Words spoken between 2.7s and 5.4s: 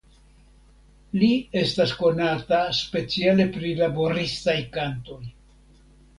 speciale pri laboristaj kantoj.